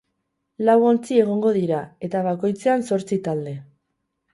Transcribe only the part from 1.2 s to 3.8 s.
egongo dira, eta bakoitzean zortzi talde.